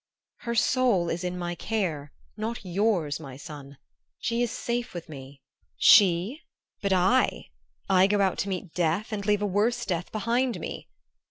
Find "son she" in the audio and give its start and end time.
3.37-4.41